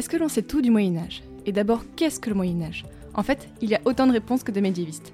[0.00, 1.22] Est-ce que l'on sait tout du Moyen Âge?
[1.44, 2.86] Et d'abord, qu'est-ce que le Moyen Âge?
[3.12, 5.12] En fait, il y a autant de réponses que de médiévistes.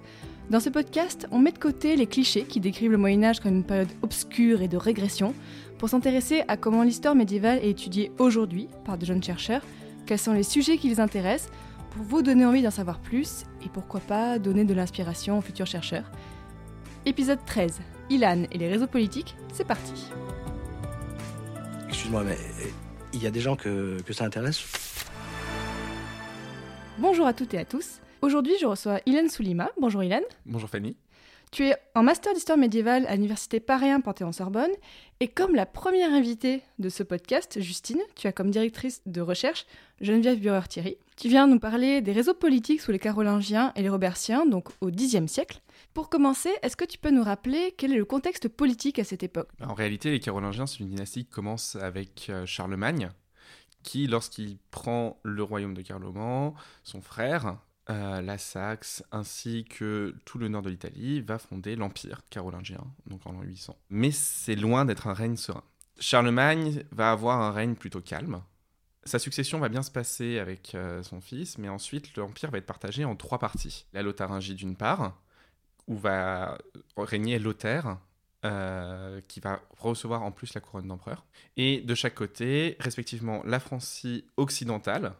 [0.48, 3.52] Dans ce podcast, on met de côté les clichés qui décrivent le Moyen Âge comme
[3.52, 5.34] une période obscure et de régression
[5.78, 9.62] pour s'intéresser à comment l'histoire médiévale est étudiée aujourd'hui par de jeunes chercheurs,
[10.06, 11.50] quels sont les sujets qui les intéressent,
[11.90, 15.66] pour vous donner envie d'en savoir plus et pourquoi pas donner de l'inspiration aux futurs
[15.66, 16.09] chercheurs.
[17.06, 20.12] Épisode 13, Ilan et les réseaux politiques, c'est parti.
[21.88, 22.37] Excuse-moi, mais
[23.16, 24.62] il y a des gens que, que ça intéresse
[26.98, 28.00] Bonjour à toutes et à tous.
[28.23, 29.70] Aujourd'hui, je reçois Ilan Soulima.
[29.78, 30.20] Bonjour Ilan.
[30.46, 30.96] Bonjour Fanny.
[31.50, 34.70] Tu es en master d'histoire médiévale à l'université Paris 1 Panthéon-Sorbonne
[35.20, 39.66] et comme la première invitée de ce podcast, Justine, tu as comme directrice de recherche
[40.01, 40.96] Geneviève Burer-Thierry.
[41.16, 44.90] Tu viens nous parler des réseaux politiques sous les Carolingiens et les Robertiens, donc au
[44.90, 45.62] Xe siècle.
[45.95, 49.23] Pour commencer, est-ce que tu peux nous rappeler quel est le contexte politique à cette
[49.23, 49.48] époque?
[49.62, 53.08] En réalité, les Carolingiens, c'est une dynastie qui commence avec euh, Charlemagne,
[53.82, 56.52] qui, lorsqu'il prend le royaume de Carloman,
[56.84, 62.20] son frère, euh, la Saxe, ainsi que tout le nord de l'Italie, va fonder l'Empire
[62.28, 63.74] carolingien, donc en l'an 800.
[63.88, 65.64] Mais c'est loin d'être un règne serein.
[65.98, 68.42] Charlemagne va avoir un règne plutôt calme.
[69.06, 72.66] Sa succession va bien se passer avec euh, son fils, mais ensuite l'Empire va être
[72.66, 73.87] partagé en trois parties.
[73.93, 75.16] La Lotharingie d'une part,
[75.87, 76.59] où va
[76.97, 77.98] régner Lothaire,
[78.44, 81.25] euh, qui va recevoir en plus la couronne d'empereur.
[81.56, 85.15] Et de chaque côté, respectivement, la Francie occidentale,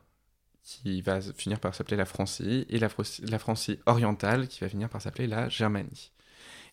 [0.63, 5.01] qui va finir par s'appeler la Francie, et la, Francie orientale, qui va finir par
[5.01, 6.11] s'appeler la Germanie.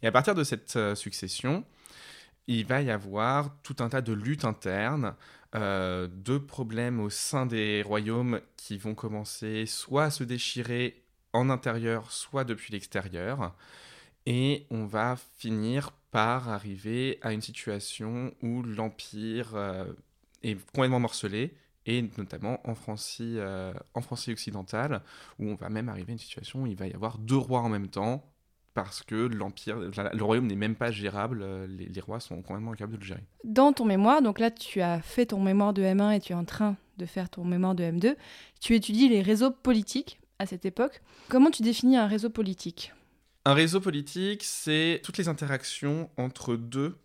[0.01, 1.63] Et à partir de cette euh, succession,
[2.47, 5.15] il va y avoir tout un tas de luttes internes,
[5.55, 11.49] euh, de problèmes au sein des royaumes qui vont commencer soit à se déchirer en
[11.49, 13.55] intérieur, soit depuis l'extérieur.
[14.25, 19.85] Et on va finir par arriver à une situation où l'Empire euh,
[20.43, 21.55] est complètement morcelé,
[21.85, 25.01] et notamment en Francie, euh, en Francie occidentale,
[25.39, 27.61] où on va même arriver à une situation où il va y avoir deux rois
[27.61, 28.32] en même temps,
[28.73, 32.71] parce que l'empire, le royaume n'est même pas gérable, euh, les, les, rois sont complètement
[32.71, 33.23] incapables de le gérer.
[33.43, 36.35] Dans ton mémoire, donc là tu as fait ton mémoire de M1 et tu es
[36.35, 38.15] en train de faire ton mémoire de M2,
[38.59, 41.01] tu étudies les réseaux politiques à cette époque.
[41.29, 42.93] Comment tu définis un réseau politique?
[43.45, 46.97] Un réseau politique, c'est toutes les interactions entre deux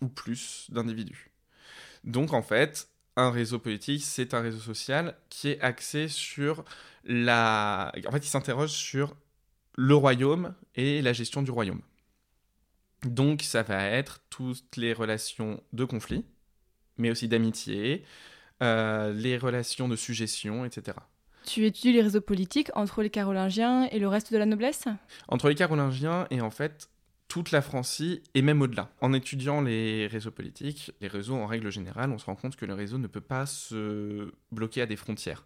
[0.00, 1.30] ou plus d'individus.
[2.04, 6.64] Donc en fait, un réseau politique, c'est un réseau social qui est axé sur
[7.04, 7.92] la...
[8.06, 9.16] En fait, il s'interroge sur
[9.76, 11.82] le royaume et la gestion du royaume.
[13.04, 16.24] Donc ça va être toutes les relations de conflit,
[16.96, 18.04] mais aussi d'amitié,
[18.62, 20.96] euh, les relations de suggestion, etc.
[21.44, 24.86] Tu étudies les réseaux politiques entre les Carolingiens et le reste de la noblesse?
[25.28, 26.88] Entre les Carolingiens et en fait
[27.28, 28.90] toute la Francie et même au-delà.
[29.00, 32.66] En étudiant les réseaux politiques, les réseaux en règle générale, on se rend compte que
[32.66, 35.44] le réseau ne peut pas se bloquer à des frontières.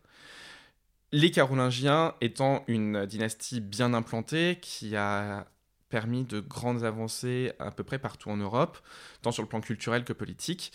[1.12, 5.48] Les Carolingiens étant une dynastie bien implantée qui a
[5.88, 8.78] permis de grandes avancées à peu près partout en Europe,
[9.20, 10.72] tant sur le plan culturel que politique,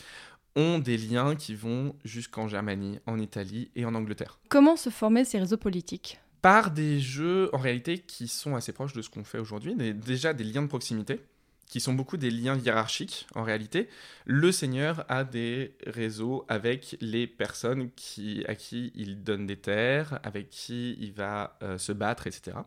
[0.57, 4.37] ont des liens qui vont jusqu'en Germanie, en Italie et en Angleterre.
[4.49, 6.19] Comment se formaient ces réseaux politiques?
[6.41, 10.33] Par des jeux en réalité qui sont assez proches de ce qu'on fait aujourd'hui, déjà
[10.33, 11.21] des liens de proximité,
[11.67, 13.89] qui sont beaucoup des liens hiérarchiques en réalité.
[14.25, 20.19] Le seigneur a des réseaux avec les personnes qui, à qui il donne des terres,
[20.23, 22.57] avec qui il va euh, se battre, etc.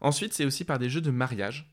[0.00, 1.72] Ensuite, c'est aussi par des jeux de mariage.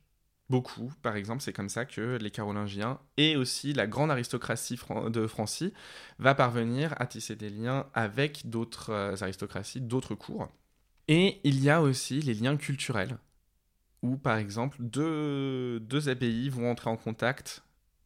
[0.49, 4.77] Beaucoup, par exemple, c'est comme ça que les Carolingiens et aussi la grande aristocratie
[5.07, 5.73] de Francie
[6.19, 10.49] va parvenir à tisser des liens avec d'autres euh, aristocraties, d'autres cours.
[11.07, 13.17] Et il y a aussi les liens culturels
[14.03, 17.63] où, par exemple, deux, deux abbayes vont entrer en contact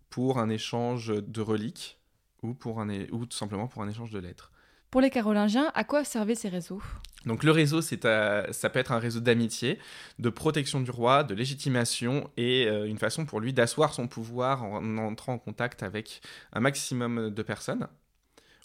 [0.09, 1.99] pour un échange de reliques
[2.43, 4.51] ou, pour un, ou tout simplement pour un échange de lettres.
[4.91, 6.81] Pour les Carolingiens, à quoi servaient ces réseaux?
[7.25, 9.79] Donc le réseau, c'est ça peut être un réseau d'amitié,
[10.19, 14.63] de protection du roi, de légitimation et euh, une façon pour lui d'asseoir son pouvoir
[14.63, 16.21] en entrant en contact avec
[16.53, 17.87] un maximum de personnes,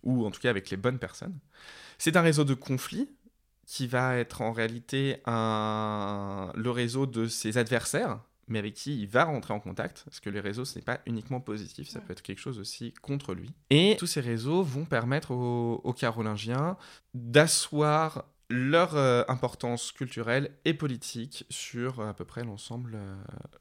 [0.05, 1.37] ou en tout cas avec les bonnes personnes.
[1.99, 3.09] C'est un réseau de conflit,
[3.67, 6.53] qui va être en réalité un...
[6.55, 10.31] le réseau de ses adversaires, mais avec qui il va rentrer en contact, parce que
[10.31, 13.51] les réseaux, ce n'est pas uniquement positif, ça peut être quelque chose aussi contre lui.
[13.71, 16.77] Et tous ces réseaux vont permettre aux, aux Carolingiens
[17.15, 23.17] d'asseoir leur euh, importance culturelle et politique sur euh, à peu près l'ensemble euh,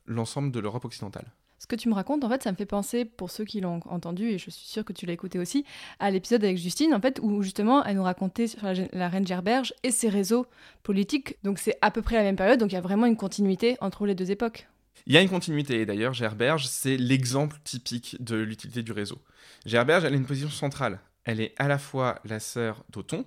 [0.06, 1.32] l'ensemble de l'Europe occidentale.
[1.62, 3.82] Ce que tu me racontes, en fait, ça me fait penser, pour ceux qui l'ont
[3.86, 5.64] entendu, et je suis sûre que tu l'as écouté aussi,
[6.00, 9.28] à l'épisode avec Justine, en fait, où justement, elle nous racontait sur la, la reine
[9.28, 10.48] Gerberge et ses réseaux
[10.82, 11.38] politiques.
[11.44, 13.78] Donc c'est à peu près la même période, donc il y a vraiment une continuité
[13.80, 14.68] entre les deux époques.
[15.06, 19.20] Il y a une continuité, et d'ailleurs, Gerberge, c'est l'exemple typique de l'utilité du réseau.
[19.68, 21.00] Gerberge, elle a une position centrale.
[21.26, 23.24] Elle est à la fois la sœur d'Othon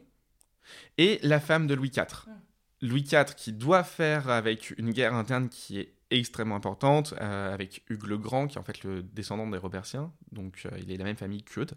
[0.99, 2.27] et la femme de Louis IV.
[2.83, 7.83] Louis IV qui doit faire avec une guerre interne qui est extrêmement importante, euh, avec
[7.89, 10.95] Hugues le Grand, qui est en fait le descendant des Robertiens, donc euh, il est
[10.95, 11.75] de la même famille qu'Eudes.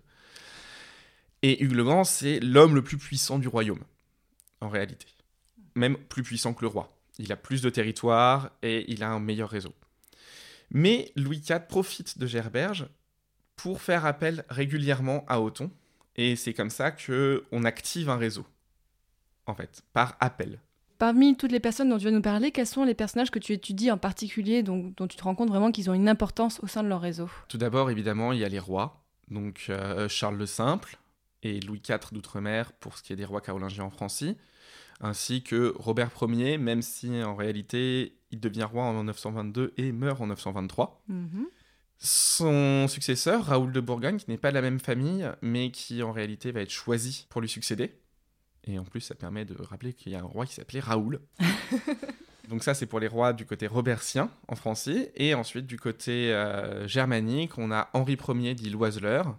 [1.42, 3.84] Et Hugues le Grand, c'est l'homme le plus puissant du royaume,
[4.62, 5.08] en réalité.
[5.76, 6.96] Même plus puissant que le roi.
[7.20, 9.74] Il a plus de territoire et il a un meilleur réseau.
[10.72, 12.88] Mais Louis IV profite de Gerberge
[13.56, 15.72] pour faire appel régulièrement à Othon,
[16.16, 18.46] et c'est comme ça que on active un réseau,
[19.46, 20.60] en fait, par appel.
[20.98, 23.54] Parmi toutes les personnes dont tu vas nous parler, quels sont les personnages que tu
[23.54, 26.68] étudies en particulier, dont, dont tu te rends compte vraiment qu'ils ont une importance au
[26.68, 27.30] sein de leur réseau?
[27.48, 30.98] Tout d'abord, évidemment, il y a les rois, donc euh, Charles le Simple
[31.44, 34.38] et Louis IV d'Outre-mer pour ce qui est des rois carolingiens en Francie,
[35.00, 40.20] ainsi que Robert Ier, même si en réalité il devient roi en 922 et meurt
[40.22, 41.04] en 923.
[41.08, 41.46] Mhm.
[42.00, 46.12] Son successeur, Raoul de Bourgogne, qui n'est pas de la même famille, mais qui en
[46.12, 48.00] réalité va être choisi pour lui succéder.
[48.68, 51.22] Et en plus, ça permet de rappeler qu'il y a un roi qui s'appelait Raoul.
[52.50, 55.10] Donc ça, c'est pour les rois du côté robertien en Francie.
[55.16, 59.38] Et ensuite, du côté euh, germanique, on a Henri Ier dit l'Oiseleur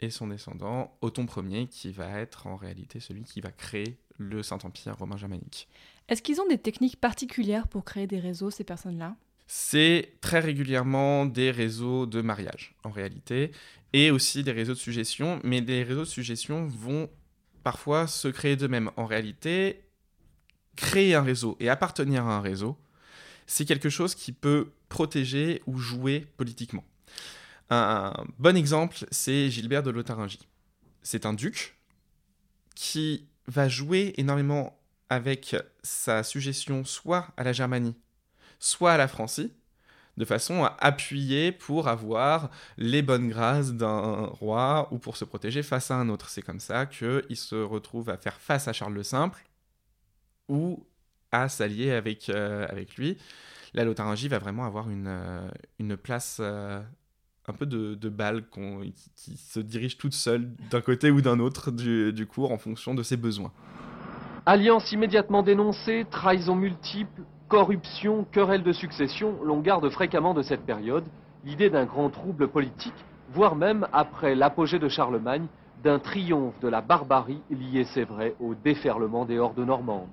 [0.00, 4.42] et son descendant Othon Ier, qui va être en réalité celui qui va créer le
[4.42, 5.68] Saint-Empire romain germanique.
[6.08, 9.16] Est-ce qu'ils ont des techniques particulières pour créer des réseaux, ces personnes-là?
[9.46, 13.50] C'est très régulièrement des réseaux de mariage, en réalité,
[13.92, 17.08] et aussi des réseaux de suggestion, mais des réseaux de suggestion vont
[17.62, 18.90] parfois se créer d'eux-mêmes.
[18.96, 19.84] En réalité,
[20.76, 22.78] créer un réseau et appartenir à un réseau,
[23.46, 26.84] c'est quelque chose qui peut protéger ou jouer politiquement.
[27.70, 30.46] Un bon exemple, c'est Gilbert de Lotharingie.
[31.02, 31.76] C'est un duc
[32.74, 34.78] qui va jouer énormément
[35.10, 37.96] avec sa suggestion soit à la Germanie,
[38.58, 39.52] soit à la Francie,
[40.18, 45.62] de façon à appuyer pour avoir les bonnes grâces d'un roi ou pour se protéger
[45.62, 46.28] face à un autre.
[46.28, 49.40] C'est comme ça qu'il se retrouve à faire face à Charles le Simple
[50.48, 50.84] ou
[51.30, 53.16] à s'allier avec, euh, avec lui.
[53.74, 55.48] La Lotharingie va vraiment avoir une, euh,
[55.78, 56.80] une place euh,
[57.46, 61.38] un peu de, de balle qui, qui se dirige toute seule d'un côté ou d'un
[61.38, 63.52] autre du, du cours en fonction de ses besoins.
[64.46, 71.04] Alliance immédiatement dénoncée, trahison multiple, corruption, querelle de succession, l'on garde fréquemment de cette période
[71.44, 72.94] l'idée d'un grand trouble politique,
[73.32, 75.46] voire même, après l'apogée de Charlemagne,
[75.82, 80.08] d'un triomphe de la barbarie lié, c'est vrai, au déferlement des hordes normandes.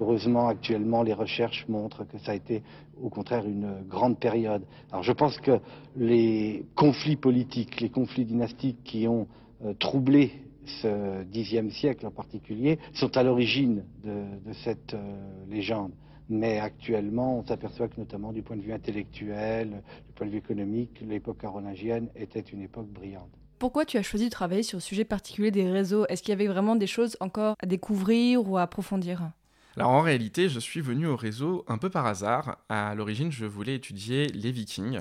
[0.00, 2.62] Heureusement, actuellement, les recherches montrent que ça a été
[3.00, 4.62] au contraire une grande période.
[4.90, 5.60] Alors je pense que
[5.96, 9.26] les conflits politiques, les conflits dynastiques qui ont
[9.64, 10.32] euh, troublé
[10.66, 15.92] ce Xe siècle en particulier sont à l'origine de, de cette euh, légende.
[16.28, 20.38] Mais actuellement, on s'aperçoit que notamment du point de vue intellectuel, du point de vue
[20.38, 23.30] économique, l'époque carolingienne était une époque brillante.
[23.58, 26.04] Pourquoi tu as choisi de travailler sur le sujet particulier des réseaux?
[26.08, 29.30] Est-ce qu'il y avait vraiment des choses encore à découvrir ou à approfondir?
[29.76, 32.58] Alors en réalité, je suis venu au réseau un peu par hasard.
[32.68, 35.00] À l'origine, je voulais étudier les Vikings,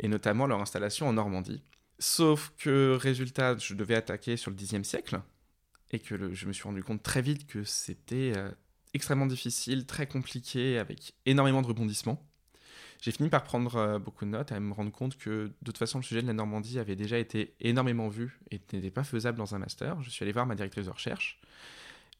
[0.00, 1.62] et notamment leur installation en Normandie.
[1.98, 5.20] Sauf que, résultat, je devais attaquer sur le Xe siècle,
[5.90, 8.50] et que le- je me suis rendu compte très vite que c'était euh,
[8.94, 12.22] extrêmement difficile, très compliqué, avec énormément de rebondissements.
[13.02, 15.64] J'ai fini par prendre euh, beaucoup de notes et à me rendre compte que de
[15.64, 19.02] toute façon le sujet de la Normandie avait déjà été énormément vu et n'était pas
[19.02, 20.00] faisable dans un master.
[20.02, 21.40] Je suis allé voir ma directrice de recherche.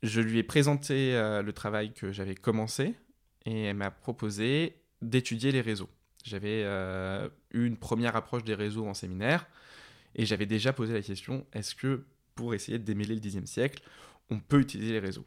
[0.03, 2.97] Je lui ai présenté euh, le travail que j'avais commencé
[3.47, 5.89] et elle m'a proposé d'étudier les réseaux.
[6.25, 9.47] J'avais euh, eu une première approche des réseaux en séminaire
[10.17, 13.85] et j'avais déjà posé la question est-ce que pour essayer de démêler le Xe siècle,
[14.31, 15.27] on peut utiliser les réseaux?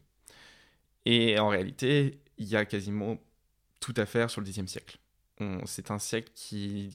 [1.06, 3.18] Et en réalité, il y a quasiment
[3.80, 4.98] tout à faire sur le Xe siècle.
[5.66, 6.90] C'est un siècle qui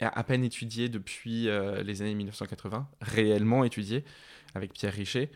[0.00, 4.04] est à peine étudié depuis euh, les années 1980, réellement étudié
[4.54, 5.30] avec Pierre Richer.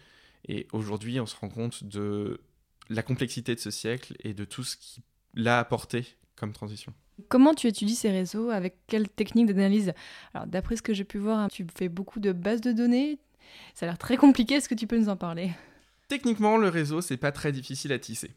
[0.49, 2.40] Et aujourd'hui, on se rend compte de
[2.88, 6.93] la complexité de ce siècle et de tout ce qu'il a apporté comme transition.
[7.29, 8.50] Comment tu étudies ces réseaux?
[8.50, 9.93] Avec quelle technique d'analyse?
[10.33, 13.19] Alors, d'après ce que j'ai pu voir, hein, tu fais beaucoup de bases de données.
[13.75, 14.55] Ça a l'air très compliqué.
[14.55, 15.50] Est-ce que tu peux nous en parler?
[16.11, 18.33] Techniquement, le réseau, c'est pas très difficile à tisser.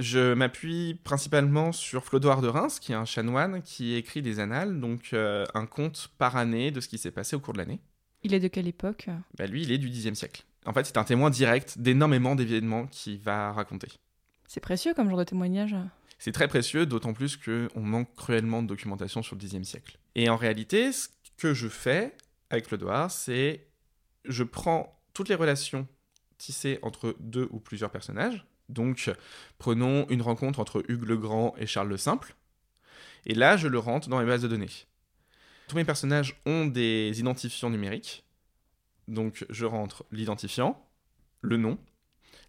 [0.00, 4.80] Je m'appuie principalement sur Flodoard de Reims, qui est un chanoine qui écrit des annales,
[4.80, 7.78] donc euh, un conte par année de ce qui s'est passé au cours de l'année.
[8.24, 9.06] Il est de quelle époque?
[9.38, 10.42] Bah, Lui, il est du Xe siècle.
[10.66, 13.86] En fait, c'est un témoin direct d'énormément d'événements qu'il va raconter.
[14.48, 15.76] C'est précieux comme genre de témoignage
[16.18, 19.96] C'est très précieux, d'autant plus qu'on manque cruellement de documentation sur le Xe siècle.
[20.16, 22.16] Et en réalité, ce que je fais
[22.50, 23.64] avec Flodoard, c'est
[24.24, 25.86] je prends toutes les relations
[26.38, 29.10] tissées entre deux ou plusieurs personnages, donc,
[29.58, 32.34] prenons une rencontre entre Hugues le Grand et Charles le Simple.
[33.24, 34.70] Et là, je le rentre dans mes bases de données.
[35.68, 38.24] Tous mes personnages ont des identifiants numériques.
[39.08, 40.84] Donc, je rentre l'identifiant,
[41.40, 41.78] le nom,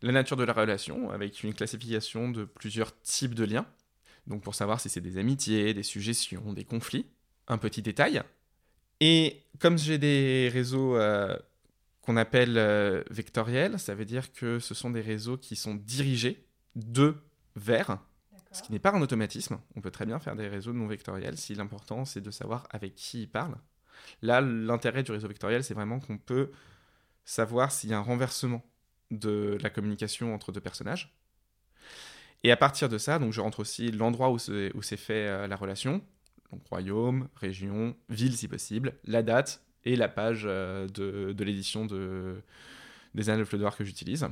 [0.01, 3.67] la nature de la relation, avec une classification de plusieurs types de liens.
[4.25, 7.05] Donc, pour savoir si c'est des amitiés, des suggestions, des conflits.
[7.47, 8.21] Un petit détail.
[8.99, 11.37] Et comme j'ai des réseaux euh,
[12.07, 16.47] qu'on appelle euh, vectoriel, ça veut dire que ce sont des réseaux qui sont dirigés
[16.75, 17.17] de
[17.57, 17.99] vers,
[18.53, 19.59] ce qui n'est pas un automatisme.
[19.75, 22.95] On peut très bien faire des réseaux non vectoriels si l'important c'est de savoir avec
[22.95, 23.57] qui ils parlent.
[24.21, 26.51] Là, l'intérêt du réseau vectoriel, c'est vraiment qu'on peut
[27.25, 28.63] savoir s'il y a un renversement
[29.11, 31.13] de la communication entre deux personnages.
[32.43, 35.57] Et à partir de ça, donc je rentre aussi l'endroit où s'est fait euh, la
[35.57, 36.01] relation,
[36.53, 42.41] donc royaume, région, ville si possible, la date, et la page euh, de, l'édition de,
[43.15, 44.27] des Annales de Fleudoir que j'utilise.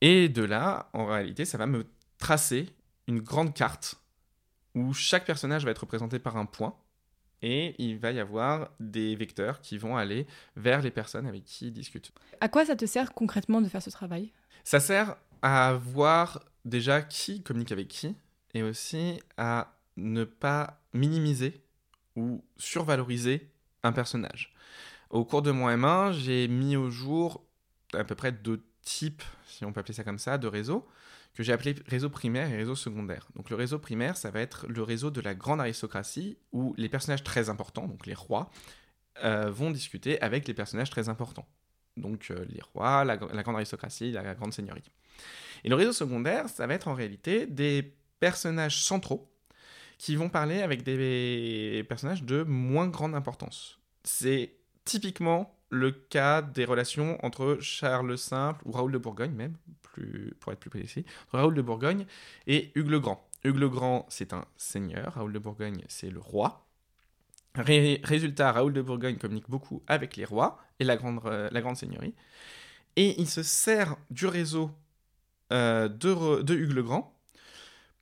[0.00, 1.84] Et de là, en réalité, ça va me
[2.18, 2.70] tracer
[3.08, 3.96] une grande carte
[4.76, 6.76] où chaque personnage va être représenté par un point
[7.42, 11.66] et il va y avoir des vecteurs qui vont aller vers les personnes avec qui
[11.66, 12.12] ils discutent.
[12.40, 14.32] À quoi ça te sert concrètement de faire ce travail?
[14.62, 18.14] Ça sert à voir déjà qui communique avec qui
[18.54, 21.64] et aussi à ne pas minimiser
[22.14, 23.50] ou survaloriser
[23.92, 24.52] personnage.
[25.10, 27.44] Au cours de mon M1, j'ai mis au jour
[27.94, 30.86] à peu près deux types, si on peut appeler ça comme ça, de réseaux,
[31.34, 33.28] que j'ai appelé réseau primaire et réseau secondaire.
[33.36, 36.88] Donc le réseau primaire, ça va être le réseau de la grande aristocratie, où les
[36.88, 38.50] personnages très importants, donc les rois,
[39.24, 41.48] euh, vont discuter avec les personnages très importants.
[41.96, 44.82] Donc euh, les rois, la, grande aristocratie, la grande seigneurie.
[45.64, 49.30] Et le réseau secondaire, ça va être en réalité des personnages centraux
[49.96, 53.77] qui vont parler avec des personnages de moins grande importance.
[54.10, 54.54] C'est
[54.86, 60.34] typiquement le cas des relations entre Charles le Simple, ou Raoul de Bourgogne même, plus,
[60.40, 62.06] pour être plus précis, Raoul de Bourgogne
[62.46, 63.28] et Hugues le Grand.
[63.44, 66.66] Hugues le Grand, c'est un seigneur, Raoul de Bourgogne, c'est le roi.
[67.54, 72.14] résultat, Raoul de Bourgogne communique beaucoup avec les rois et la grande, euh, seigneurie.
[72.96, 74.70] Et il se sert du réseau
[75.52, 77.14] euh, de, de Hugues le Grand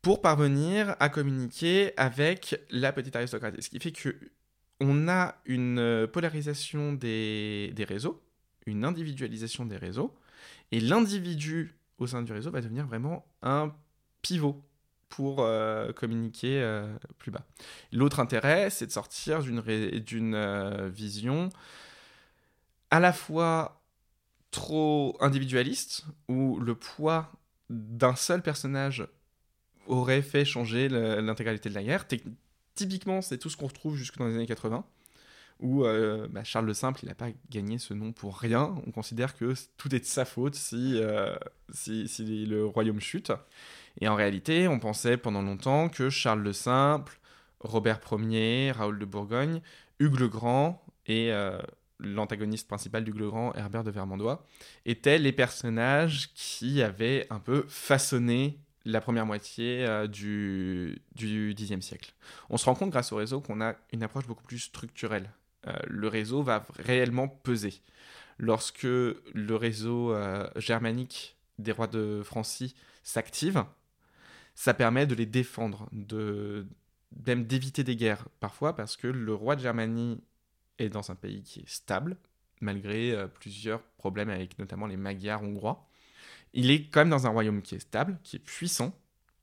[0.02, 3.60] pour parvenir à communiquer avec la petite aristocratie.
[3.60, 4.14] Ce qui fait que
[4.80, 8.22] on a une euh, polarisation des, réseaux,
[8.66, 10.14] une individualisation des réseaux,
[10.72, 13.74] et l'individu au sein du réseau va devenir vraiment un
[14.22, 14.62] pivot
[15.08, 17.46] pour euh, communiquer euh, plus bas.
[17.92, 21.48] L'autre intérêt, c'est de sortir d'une vision
[22.90, 23.82] à la fois
[24.50, 27.32] trop individualiste, où le poids
[27.70, 29.06] d'un seul personnage
[29.86, 32.06] aurait fait changer l'intégralité de la guerre.
[32.76, 34.84] Typiquement, c'est tout ce qu'on retrouve jusque dans les années 80,
[35.60, 38.74] où euh, bah, Charles le Simple, il n'a pas gagné ce nom pour rien.
[38.86, 41.34] On considère que tout est de sa faute si, euh,
[41.72, 43.32] si, si, le royaume chute.
[44.02, 47.18] Et en réalité, on pensait pendant longtemps que Charles le Simple,
[47.60, 49.62] Robert Ier, Raoul de Bourgogne,
[49.98, 51.58] Hugues le Grand et euh,
[51.98, 54.46] l'antagoniste principal d'Hugues le Grand, Herbert de Vermandois,
[54.84, 61.80] étaient les personnages qui avaient un peu façonné la première moitié euh, du, du Xe
[61.80, 62.14] siècle.
[62.48, 65.30] On se rend compte grâce au réseau qu'on a une approche beaucoup plus structurelle.
[65.66, 67.82] Euh, le réseau va réellement peser.
[68.38, 73.64] Lorsque le réseau euh, germanique des rois de Francie s'active,
[74.54, 76.66] ça permet de les défendre, de,
[77.26, 80.22] même d'éviter des guerres parfois, parce que le roi de Germanie
[80.78, 82.16] est dans un pays qui est stable,
[82.60, 85.85] malgré plusieurs problèmes avec notamment les Magyars hongrois
[86.56, 88.98] il est quand même dans un royaume qui est stable, qui est puissant,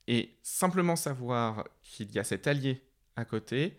[0.07, 2.81] et simplement savoir qu'il y a cet allié
[3.15, 3.77] à côté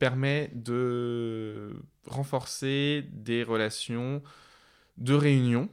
[0.00, 4.20] permet de renforcer des relations
[4.98, 5.70] de réunion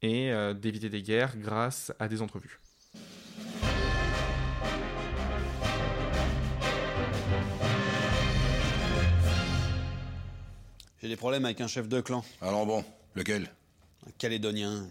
[0.00, 2.58] et euh, d'éviter des guerres grâce à des entrevues.
[11.02, 12.24] J'ai des problèmes avec un chef de clan.
[12.40, 12.82] Alors bon,
[13.14, 13.50] lequel?
[14.06, 14.88] Un Calédonien.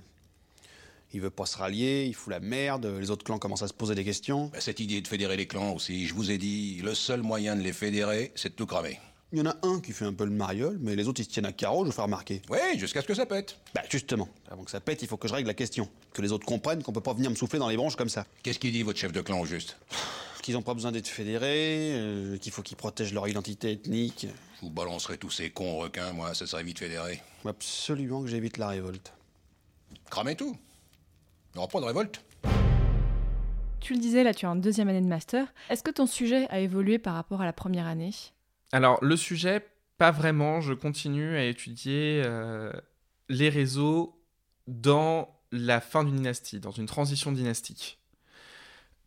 [1.14, 3.74] Il veut pas se rallier, il fout la merde, les autres clans commencent à se
[3.74, 4.48] poser des questions.
[4.48, 7.56] Bah, cette idée de fédérer les clans aussi, je vous ai dit, le seul moyen
[7.56, 9.00] de les fédérer, c'est de tout cramer.
[9.34, 11.26] Il y en a un qui fait un peu le mariole, mais les autres ils
[11.26, 12.42] se tiennent à carreau, je vous fais remarquer.
[12.50, 13.58] Oui, jusqu'à ce que ça pète.
[13.76, 15.90] Bah justement, avant que ça pète, il faut que je règle la question.
[16.14, 18.26] Que les autres comprennent qu'on peut pas venir me souffler dans les branches comme ça.
[18.44, 19.78] Qu'est-ce qu'il dit, votre chef de clan, au juste?
[20.44, 24.28] Qu'ils ont pas besoin d'être fédérés, euh, qu'il faut qu'ils protègent leur identité ethnique.
[24.56, 27.22] Je vous balancerai tous ces cons requins, moi, ça serait vite fédéré.
[27.46, 29.12] Absolument que j'évite la révolte.
[30.10, 30.56] Cramez tout.
[31.58, 32.24] De révolte.
[33.80, 35.48] Tu le disais, là tu es en deuxième année de master.
[35.70, 38.12] Est-ce que ton sujet a évolué par rapport à la première année?
[38.72, 39.66] Alors, le sujet,
[39.98, 40.62] pas vraiment.
[40.62, 42.72] Je continue à étudier euh,
[43.30, 44.22] les réseaux
[44.68, 48.00] dans la fin d'une dynastie, dans une transition dynastique.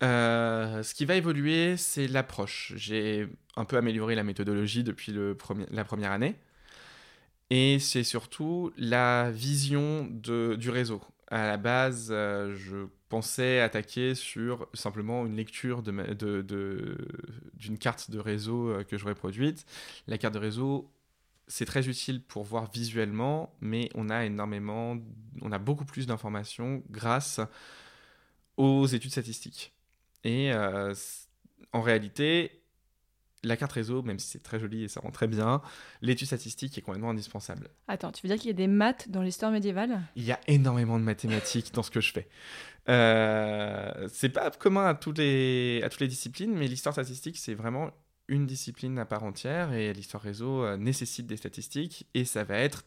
[0.03, 2.73] Euh, ce qui va évoluer, c'est l'approche.
[2.75, 6.35] J'ai un peu amélioré la méthodologie depuis le premier, la première année.
[7.49, 11.01] Et c'est surtout la vision de, du réseau.
[11.31, 16.97] À la base, euh, je pensais attaquer sur simplement une lecture d'une
[17.79, 19.65] carte de réseau euh, que j'aurais produite.
[20.07, 20.91] La carte de réseau,
[21.47, 24.97] c'est très utile pour voir visuellement, mais on a énormément,
[25.41, 27.39] on a beaucoup plus d'informations grâce
[28.57, 29.73] aux études statistiques.
[30.25, 30.93] Et euh,
[31.71, 32.60] en réalité,
[33.43, 35.61] la carte réseau, même si c'est très joli et ça rend très bien,
[36.01, 37.69] l'étude statistique est complètement indispensable.
[37.87, 40.01] Attends, tu veux dire qu'il y a des maths dans l'histoire médiévale?
[40.15, 42.27] Il y a énormément de mathématiques dans ce que je fais.
[42.89, 47.53] Euh, c'est pas commun à, tous les, à toutes les disciplines, mais l'histoire statistique, c'est
[47.53, 47.91] vraiment
[48.27, 52.57] une discipline à part entière et l'histoire réseau euh, nécessite des statistiques et ça va
[52.57, 52.85] être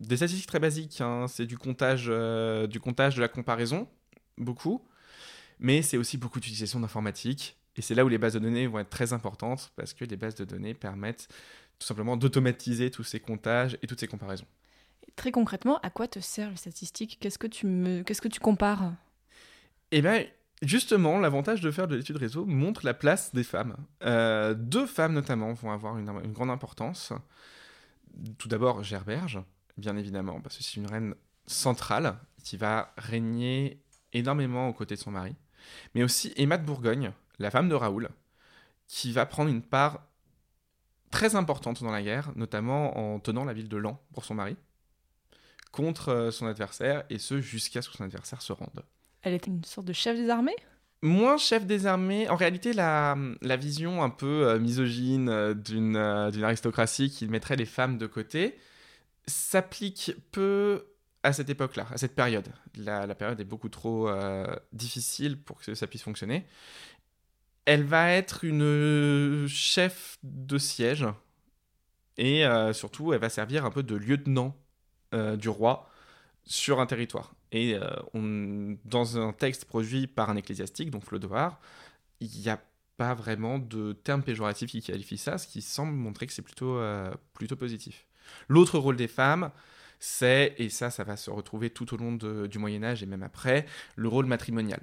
[0.00, 1.00] des statistiques très basiques.
[1.00, 1.26] Hein.
[1.28, 3.88] C'est du comptage, euh, du comptage, de la comparaison,
[4.36, 4.84] beaucoup,
[5.58, 8.78] mais c'est aussi beaucoup d'utilisation d'informatique et c'est là où les bases de données vont
[8.78, 11.28] être très importantes parce que les bases de données permettent
[11.78, 14.46] tout simplement d'automatiser tous ces comptages et toutes ces comparaisons.
[15.16, 17.18] Très concrètement, à quoi te servent les statistiques?
[17.20, 18.92] Qu'est-ce que tu me, qu'est-ce que tu compares?
[19.90, 20.24] Eh bien,
[20.62, 23.76] justement, l'avantage de faire de l'étude réseau montre la place des femmes.
[24.04, 27.12] Euh, deux femmes notamment vont avoir une, une grande importance.
[28.38, 29.40] Tout d'abord, Gerberge,
[29.76, 31.14] bien évidemment, parce que c'est une reine
[31.46, 33.80] centrale qui va régner
[34.12, 35.34] énormément aux côtés de son mari.
[35.94, 38.08] Mais aussi Emma de Bourgogne, la femme de Raoul,
[38.86, 40.06] qui va prendre une part
[41.10, 44.56] très importante dans la guerre, notamment en tenant la ville de Lan pour son mari,
[45.72, 48.84] contre euh, son adversaire, et ce jusqu'à ce que son adversaire se rende.
[49.22, 50.56] Elle était une sorte de chef des armées?
[51.00, 55.92] Moins chef des armées, en réalité la, la vision un peu euh, misogyne euh, d'une
[56.32, 58.58] d'une aristocratie qui mettrait les femmes de côté
[59.26, 60.86] s'applique peu
[61.22, 62.48] à cette époque-là, à cette période.
[62.76, 66.46] La, la période est beaucoup trop euh, difficile pour que ça puisse fonctionner
[67.68, 71.04] elle va être une chef de siège
[72.16, 74.56] et euh, surtout elle va servir un peu de lieutenant
[75.12, 75.90] euh, du roi
[76.44, 77.34] sur un territoire.
[77.52, 81.56] Et euh, dans un texte produit par un ecclésiastique, donc Flodoard,
[82.20, 82.58] il n'y a
[82.96, 86.80] pas vraiment de terme péjoratif qui qualifie ça, ce qui semble montrer que c'est plutôt,
[87.34, 88.06] plutôt positif.
[88.48, 89.50] L'autre rôle des femmes,
[90.00, 92.14] c'est, et ça, ça va se retrouver tout au long
[92.46, 94.80] du Moyen Âge et même après, le rôle matrimonial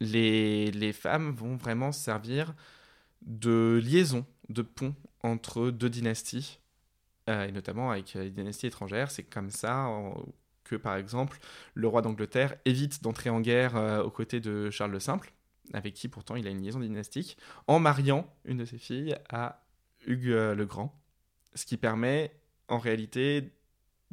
[0.00, 2.54] les, femmes vont vraiment servir
[3.22, 6.60] de liaison, de pont entre deux dynasties,
[7.28, 9.10] euh, et notamment avec les dynasties étrangères.
[9.10, 9.88] C'est comme ça
[10.64, 11.38] que, par exemple,
[11.74, 15.32] le roi d'Angleterre évite d'entrer en guerre euh, aux côtés de Charles le Simple,
[15.72, 19.64] avec qui pourtant il a une liaison dynastique, en mariant une de ses filles à
[20.06, 20.98] Hugues euh, le Grand,
[21.54, 22.32] ce qui permet
[22.68, 23.52] en réalité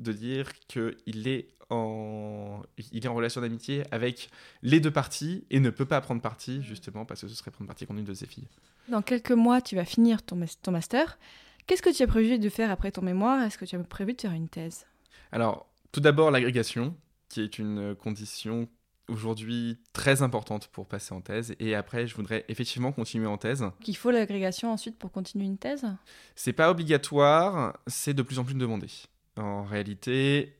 [0.01, 2.61] de dire qu'il est en...
[2.91, 4.29] il est en relation d'amitié avec
[4.61, 7.67] les deux parties et ne peut pas prendre parti, justement, parce que ce serait prendre
[7.67, 8.47] parti contre une de ses filles.
[8.89, 11.17] Dans quelques mois, tu vas finir ton, ton master.
[11.67, 13.41] Qu'est-ce que tu as prévu de faire après ton mémoire?
[13.43, 14.85] Est-ce que tu as prévu de faire une thèse?
[15.31, 16.95] Alors, tout d'abord, l'agrégation,
[17.29, 18.67] qui est une condition
[19.07, 21.53] aujourd'hui très importante pour passer en thèse.
[21.59, 23.65] Et après, je voudrais effectivement continuer en thèse.
[23.81, 25.85] Qu'il faut l'agrégation ensuite pour continuer une thèse?
[26.35, 28.87] C'est pas obligatoire, c'est de plus en plus demandé.
[29.37, 30.57] En réalité,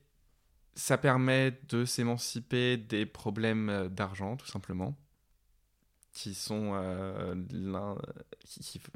[0.74, 4.96] ça permet de s'émanciper des problèmes d'argent, tout simplement,
[6.12, 7.96] qui sont euh, l'un,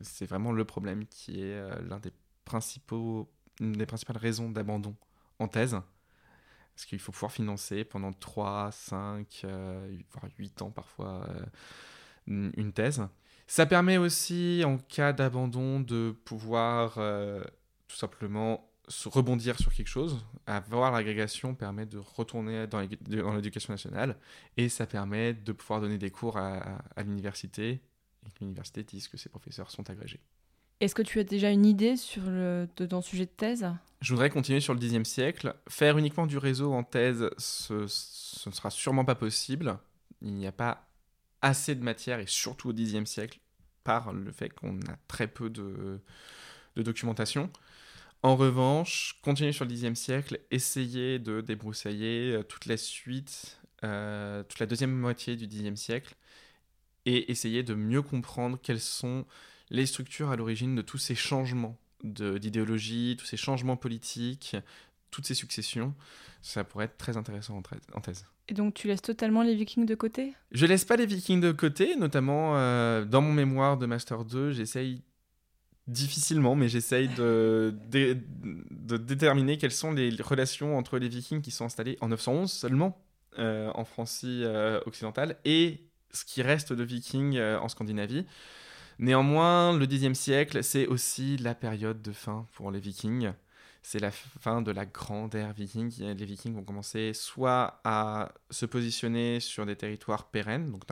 [0.03, 2.13] c'est vraiment le problème qui est euh, l'un des
[2.45, 4.95] principaux, une des principales raisons d'abandon
[5.39, 5.79] en thèse,
[6.77, 12.73] parce qu'il faut pouvoir financer pendant 3, 5, euh, voire 8 ans parfois euh, une
[12.73, 13.03] thèse.
[13.47, 17.43] Ça permet aussi, en cas d'abandon, de pouvoir euh,
[17.89, 20.25] tout simplement se rebondir sur quelque chose.
[20.47, 24.17] Avoir l'agrégation permet de retourner dans l'éducation nationale
[24.57, 27.81] et ça permet de pouvoir donner des cours à, à, à l'université
[28.27, 30.21] et que l'université dise que ses professeurs sont agrégés.
[30.81, 33.67] Est-ce que tu as déjà une idée sur le, de ton sujet de thèse?
[34.03, 35.57] Je voudrais continuer sur le Xe siècle.
[35.69, 39.79] Faire uniquement du réseau en thèse, ce, ce ne sera sûrement pas possible.
[40.21, 40.87] Il n'y a pas
[41.41, 43.41] assez de matière, et surtout au Xe siècle,
[43.85, 46.01] par le fait qu'on a très peu de,
[46.77, 47.51] de documentation.
[48.23, 54.43] En revanche, continuer sur le Xe siècle, essayer de débroussailler euh, toute la suite, euh,
[54.43, 56.15] toute la deuxième moitié du Xe siècle,
[57.05, 59.25] et essayer de mieux comprendre quelles sont
[59.71, 64.57] les structures à l'origine de tous ces changements d'idéologie, tous ces changements politiques,
[65.11, 65.95] toutes ces successions.
[66.43, 67.61] Ça pourrait être très intéressant
[67.95, 68.25] en, thèse.
[68.49, 70.35] Et donc tu laisses totalement les vikings de côté?
[70.53, 74.53] Je laisse pas les vikings de côté, notamment euh, dans mon mémoire de Master 2,
[74.53, 75.03] j'essaye
[75.87, 81.65] difficilement, mais j'essaye de, de, déterminer quelles sont les relations entre les vikings qui sont
[81.65, 82.99] installés en 911 seulement
[83.39, 85.81] euh, en Francie euh, occidentale et
[86.13, 88.25] ce qui reste de vikings en Scandinavie.
[88.99, 93.33] Néanmoins, le Xe siècle, c'est aussi la période de fin pour les vikings.
[93.83, 95.93] C'est la fin de la grande ère viking.
[96.01, 100.83] Les vikings vont commencer soit à se positionner sur des territoires pérennes, donc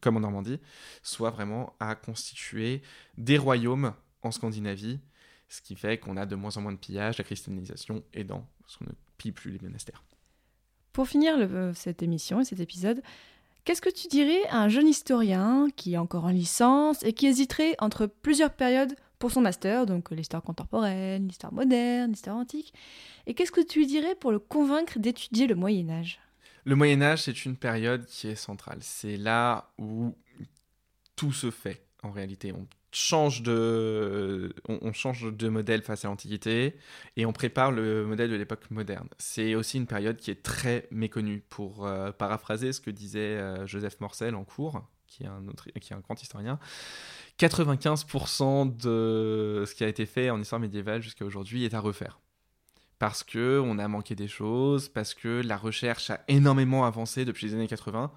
[0.00, 0.60] comme en Normandie,
[1.02, 2.82] soit vraiment à constituer
[3.16, 5.00] des royaumes en Scandinavie,
[5.48, 8.76] ce qui fait qu'on a de moins en moins de pillages, la christianisation aidant, parce
[8.76, 10.04] qu'on ne pille plus les monastères.
[10.92, 13.02] Pour finir euh, cette émission et cet épisode,
[13.68, 17.26] Qu'est-ce que tu dirais à un jeune historien qui est encore en licence et qui
[17.26, 22.72] hésiterait entre plusieurs périodes pour son master, donc l'histoire contemporaine, l'histoire moderne, l'histoire antique
[23.26, 26.18] Et qu'est-ce que tu lui dirais pour le convaincre d'étudier le Moyen Âge?
[26.64, 28.78] Le Moyen Âge, c'est une période qui est centrale.
[28.80, 30.14] C'est là où
[31.14, 32.52] tout se fait, en réalité.
[32.52, 36.76] On change de, on, change de modèle face à l'Antiquité
[37.16, 39.08] et on prépare le modèle de l'époque moderne.
[39.18, 41.42] C'est aussi une période qui est très méconnue.
[41.48, 45.68] Pour euh, paraphraser ce que disait euh, Joseph Morcel en cours, qui est un, autre,
[45.80, 46.58] qui est un grand historien,
[47.38, 52.20] 95% de ce qui a été fait en histoire médiévale jusqu'à aujourd'hui est à refaire.
[52.98, 57.46] Parce que on a manqué des choses, parce que la recherche a énormément avancé depuis
[57.46, 58.10] les années 80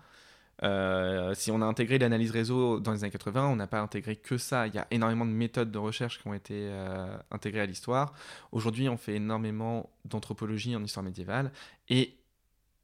[0.63, 4.15] euh, si on a intégré l'analyse réseau dans les années 80, on n'a pas intégré
[4.15, 4.67] que ça.
[4.67, 8.13] Il y a énormément de méthodes de recherche qui ont été euh, intégrées à l'histoire.
[8.51, 11.51] Aujourd'hui, on fait énormément d'anthropologie en histoire médiévale
[11.89, 12.15] et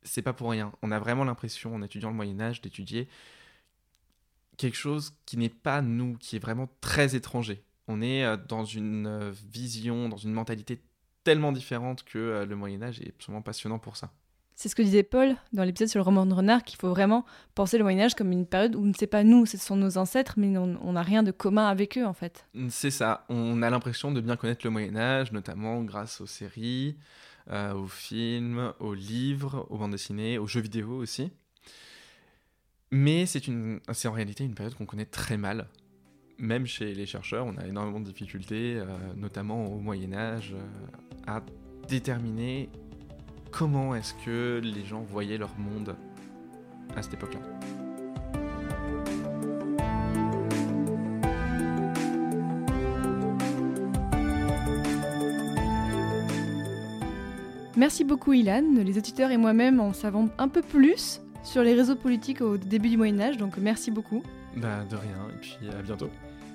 [0.04, 0.72] c'est pas pour rien.
[0.82, 3.08] On a vraiment l'impression, en étudiant le Moyen Âge, d'étudier
[4.58, 7.64] quelque chose qui n'est pas nous, qui est vraiment très étranger.
[7.88, 10.82] On est euh, dans une vision, dans une mentalité
[11.24, 14.12] tellement différente que le Moyen Âge est absolument passionnant pour ça.
[14.60, 17.26] C'est ce que disait Paul dans l'épisode sur le roman de Renard, qu'il faut vraiment
[17.54, 20.00] penser le Moyen Âge comme une période où ne sait pas nous, ce sont nos
[20.00, 22.48] ancêtres, mais on n'a rien de commun avec eux en fait.
[22.70, 26.98] C'est ça, on a l'impression de bien connaître le Moyen Âge, notamment grâce aux séries,
[27.52, 31.32] euh, aux films, aux livres, aux bandes dessinées, aux jeux vidéo aussi.
[32.90, 35.68] Mais c'est en réalité une période qu'on connaît très mal.
[36.40, 40.88] Même chez les chercheurs, on a énormément de difficultés, euh, notamment au Moyen Âge, euh,
[41.28, 41.44] à
[41.88, 42.70] déterminer
[43.52, 45.96] comment est-ce que les gens voyaient leur monde
[46.96, 47.40] à cette époque-là?
[57.76, 61.96] Merci beaucoup Ilan, les auditeurs et moi-même en savons un peu plus sur les réseaux
[61.96, 64.24] politiques au début du Moyen Âge, donc merci beaucoup.
[64.56, 66.10] Bah de rien, et puis à bientôt.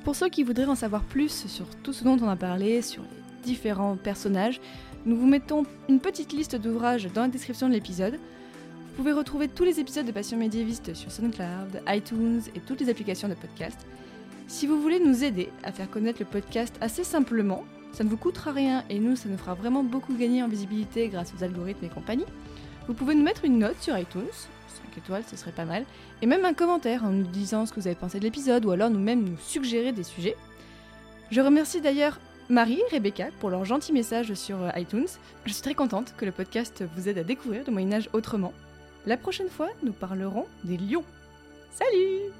[0.04, 3.02] Pour ceux qui voudraient en savoir plus sur tout ce dont on a parlé, sur
[3.02, 4.60] les différents personnages,
[5.04, 8.14] nous vous mettons une petite liste d'ouvrages dans la description de l'épisode.
[8.14, 12.88] Vous pouvez retrouver tous les épisodes de Passion médiéviste sur SoundCloud, iTunes et toutes les
[12.88, 13.78] applications de podcast.
[14.46, 18.16] Si vous voulez nous aider à faire connaître le podcast assez simplement, ça ne vous
[18.16, 21.84] coûtera rien et nous, ça nous fera vraiment beaucoup gagner en visibilité grâce aux algorithmes
[21.84, 22.26] et compagnie.
[22.86, 25.84] Vous pouvez nous mettre une note sur iTunes, 5 étoiles, ce serait pas mal,
[26.20, 28.70] et même un commentaire en nous disant ce que vous avez pensé de l'épisode ou
[28.70, 30.36] alors nous-mêmes nous suggérer des sujets.
[31.32, 32.20] Je remercie d'ailleurs
[32.52, 35.08] Marie et Rebecca pour leur gentil message sur euh, iTunes.
[35.46, 38.52] Je suis très contente que le podcast vous aide à découvrir le Moyen Âge autrement.
[39.06, 41.04] La prochaine fois, nous parlerons des lions.
[41.70, 42.30] Salut